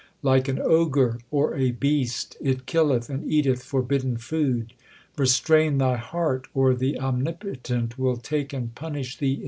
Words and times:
Like 0.23 0.47
an 0.47 0.57
ogre 0.57 1.19
or 1.29 1.55
a 1.55 1.69
beast 1.69 2.35
it 2.41 2.65
killeth 2.65 3.07
and 3.07 3.31
eateth 3.31 3.61
forbidden 3.61 4.17
food. 4.17 4.69
2 5.15 5.21
Restrain 5.21 5.77
thy 5.77 5.97
heart, 5.97 6.47
or 6.55 6.73
the 6.73 6.99
Omnipotent 6.99 7.99
will 7.99 8.17
take 8.17 8.51
and 8.51 8.73
punish 8.73 9.17
thee 9.19 9.33
in 9.33 9.35
hell. 9.35 9.39